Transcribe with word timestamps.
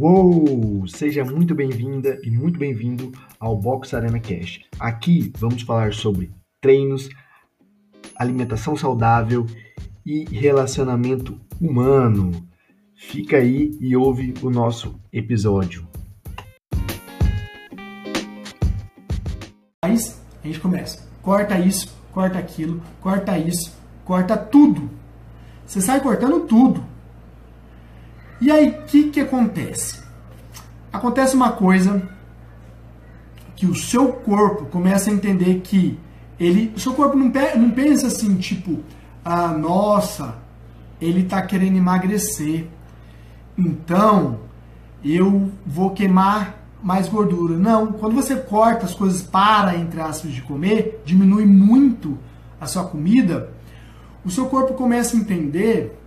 Uou! 0.00 0.86
Seja 0.86 1.24
muito 1.24 1.56
bem-vinda 1.56 2.20
e 2.22 2.30
muito 2.30 2.56
bem-vindo 2.56 3.10
ao 3.40 3.56
Box 3.56 3.92
Arena 3.92 4.20
Cash. 4.20 4.60
Aqui 4.78 5.32
vamos 5.36 5.62
falar 5.62 5.92
sobre 5.92 6.30
treinos, 6.60 7.08
alimentação 8.14 8.76
saudável 8.76 9.44
e 10.06 10.24
relacionamento 10.26 11.40
humano. 11.60 12.30
Fica 12.94 13.38
aí 13.38 13.76
e 13.80 13.96
ouve 13.96 14.34
o 14.40 14.50
nosso 14.50 15.00
episódio. 15.12 15.84
Mas 19.84 20.22
a 20.44 20.46
gente 20.46 20.60
começa. 20.60 21.08
Corta 21.20 21.58
isso, 21.58 21.92
corta 22.12 22.38
aquilo, 22.38 22.80
corta 23.00 23.36
isso, 23.36 23.76
corta 24.04 24.36
tudo. 24.36 24.88
Você 25.66 25.80
sai 25.80 26.00
cortando 26.00 26.46
tudo. 26.46 26.97
E 28.40 28.50
aí, 28.50 28.70
o 28.70 28.82
que, 28.84 29.10
que 29.10 29.20
acontece? 29.20 30.00
Acontece 30.92 31.34
uma 31.34 31.52
coisa 31.52 32.02
que 33.56 33.66
o 33.66 33.74
seu 33.74 34.12
corpo 34.12 34.66
começa 34.66 35.10
a 35.10 35.12
entender 35.12 35.60
que 35.60 35.98
ele, 36.38 36.72
o 36.76 36.78
seu 36.78 36.94
corpo 36.94 37.16
não, 37.16 37.32
não 37.56 37.70
pensa 37.70 38.06
assim, 38.06 38.36
tipo, 38.36 38.78
ah, 39.24 39.48
nossa, 39.48 40.36
ele 41.00 41.22
está 41.22 41.42
querendo 41.42 41.76
emagrecer, 41.76 42.68
então 43.56 44.38
eu 45.04 45.50
vou 45.66 45.90
queimar 45.90 46.58
mais 46.82 47.08
gordura. 47.08 47.56
Não, 47.56 47.92
quando 47.92 48.14
você 48.14 48.36
corta 48.36 48.86
as 48.86 48.94
coisas 48.94 49.22
para, 49.22 49.76
entre 49.76 50.00
aspas, 50.00 50.30
de 50.30 50.42
comer, 50.42 51.02
diminui 51.04 51.44
muito 51.44 52.16
a 52.60 52.66
sua 52.66 52.84
comida, 52.84 53.50
o 54.24 54.30
seu 54.30 54.46
corpo 54.46 54.74
começa 54.74 55.16
a 55.16 55.20
entender 55.20 55.98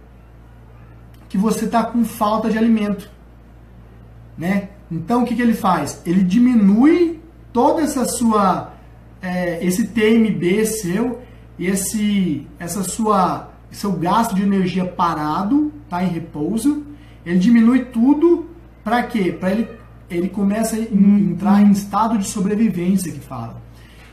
que 1.32 1.38
você 1.38 1.64
está 1.64 1.82
com 1.86 2.04
falta 2.04 2.50
de 2.50 2.58
alimento. 2.58 3.10
Né? 4.38 4.68
Então 4.92 5.24
o 5.24 5.26
que, 5.26 5.34
que 5.34 5.42
ele 5.42 5.54
faz? 5.54 6.02
Ele 6.06 6.24
diminui 6.24 7.22
toda 7.54 7.82
essa 7.82 8.04
sua 8.04 8.74
é, 9.22 9.66
esse 9.66 9.88
TMB 9.88 10.66
seu, 10.66 11.22
esse 11.58 12.46
essa 12.60 12.84
sua 12.84 13.50
seu 13.72 13.94
gasto 13.94 14.36
de 14.36 14.44
energia 14.44 14.84
parado, 14.84 15.72
tá 15.90 16.04
em 16.04 16.10
repouso, 16.10 16.84
ele 17.26 17.40
diminui 17.40 17.86
tudo 17.86 18.48
para 18.84 19.02
quê? 19.04 19.32
Para 19.32 19.52
ele 19.52 19.70
ele 20.10 20.28
começa 20.28 20.76
a 20.76 20.80
entrar 20.80 21.62
em 21.62 21.72
estado 21.72 22.18
de 22.18 22.28
sobrevivência 22.28 23.10
que 23.10 23.22
fala. 23.22 23.62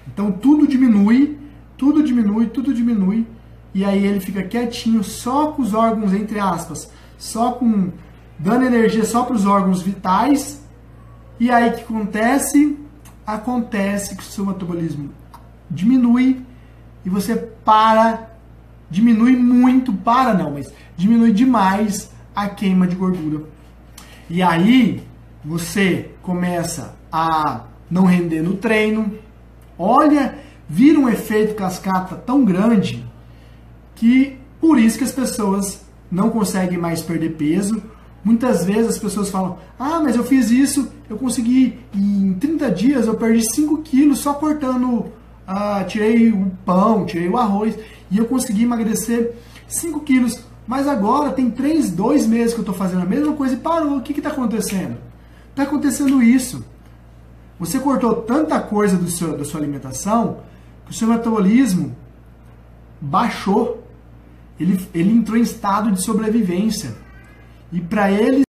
Então 0.07 0.31
tudo 0.31 0.69
diminui, 0.69 1.37
tudo 1.77 2.01
diminui, 2.01 2.47
tudo 2.47 2.73
diminui 2.73 3.27
e 3.75 3.85
aí 3.85 4.07
ele 4.07 4.21
fica 4.21 4.45
quietinho 4.45 5.03
só 5.03 5.49
com 5.49 5.63
os 5.63 5.75
órgãos 5.75 6.13
entre 6.13 6.39
aspas 6.39 6.89
só 7.19 7.53
com 7.53 7.91
dando 8.39 8.65
energia 8.65 9.05
só 9.05 9.25
para 9.25 9.35
os 9.35 9.45
órgãos 9.45 9.83
vitais. 9.83 10.63
E 11.41 11.51
aí 11.51 11.71
o 11.71 11.75
que 11.75 11.83
acontece? 11.83 12.79
Acontece 13.27 14.17
que 14.17 14.23
o 14.23 14.27
seu 14.27 14.47
metabolismo 14.47 15.11
diminui 15.69 16.41
e 17.05 17.11
você 17.11 17.37
para, 17.37 18.31
diminui 18.91 19.37
muito, 19.37 19.93
para 19.93 20.33
não, 20.33 20.53
mas 20.53 20.73
diminui 20.97 21.33
demais 21.33 22.11
a 22.35 22.49
queima 22.49 22.87
de 22.87 22.97
gordura. 22.97 23.45
E 24.31 24.43
aí 24.43 25.03
você 25.45 26.11
começa 26.23 26.97
a 27.11 27.65
não 27.91 28.05
render 28.05 28.43
no 28.43 28.55
treino. 28.55 29.13
Olha, 29.79 30.39
vira 30.69 30.99
um 30.99 31.09
efeito 31.09 31.55
cascata 31.55 32.15
tão 32.17 32.45
grande 32.45 33.05
que 33.95 34.39
por 34.61 34.79
isso 34.79 34.99
que 34.99 35.05
as 35.05 35.13
pessoas 35.13 35.88
não 36.11 36.31
consegue 36.31 36.77
mais 36.77 37.03
perder 37.03 37.31
peso. 37.31 37.83
Muitas 38.25 38.65
vezes 38.65 38.91
as 38.91 38.99
pessoas 38.99 39.31
falam: 39.31 39.59
Ah, 39.79 40.01
mas 40.03 40.17
eu 40.17 40.25
fiz 40.25 40.51
isso, 40.51 40.89
eu 41.09 41.17
consegui, 41.17 41.79
em 41.95 42.35
30 42.35 42.71
dias 42.71 43.07
eu 43.07 43.15
perdi 43.15 43.43
5 43.55 43.79
quilos 43.79 44.19
só 44.19 44.35
cortando, 44.35 45.07
ah, 45.47 45.85
tirei 45.85 46.31
o 46.31 46.51
pão, 46.65 47.07
tirei 47.07 47.29
o 47.29 47.37
arroz, 47.37 47.79
e 48.11 48.19
eu 48.19 48.27
consegui 48.27 48.65
emagrecer 48.65 49.35
5 49.67 50.01
quilos. 50.01 50.41
Mas 50.67 50.87
agora 50.87 51.31
tem 51.33 51.51
3, 51.51 51.91
2 51.91 52.27
meses 52.27 52.53
que 52.53 52.61
eu 52.61 52.63
estou 52.63 52.75
fazendo 52.75 53.03
a 53.03 53.07
mesma 53.07 53.33
coisa 53.33 53.55
e 53.55 53.59
parou. 53.59 53.97
O 53.97 54.03
que 54.03 54.13
está 54.13 54.31
acontecendo? 54.31 54.99
Está 55.51 55.63
acontecendo 55.63 56.23
isso. 56.23 56.63
Você 57.59 57.79
cortou 57.81 58.15
tanta 58.17 58.61
coisa 58.61 58.97
do 58.97 59.11
seu, 59.11 59.37
da 59.37 59.45
sua 59.45 59.61
alimentação 59.61 60.41
que 60.85 60.93
o 60.93 60.95
seu 60.95 61.09
metabolismo 61.09 61.97
baixou 63.01 63.83
ele, 64.59 64.79
ele 64.95 65.11
entrou 65.11 65.39
em 65.39 65.43
estado 65.43 65.93
de 65.93 66.03
sobrevivência. 66.03 66.95
E 67.73 67.81
para 67.81 68.11
ele 68.11 68.48